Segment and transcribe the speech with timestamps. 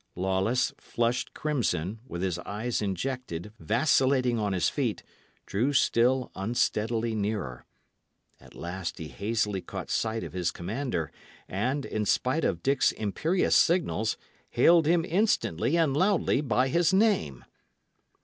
[0.15, 5.03] Lawless, flushed crimson, with his eyes injected, vacillating on his feet,
[5.45, 7.67] drew still unsteadily nearer.
[8.39, 11.11] At last he hazily caught sight of his commander,
[11.47, 14.17] and, in despite of Dick's imperious signals,
[14.49, 17.45] hailed him instantly and loudly by his name.